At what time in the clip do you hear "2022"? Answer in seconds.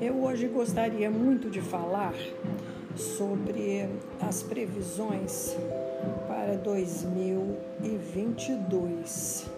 6.56-9.55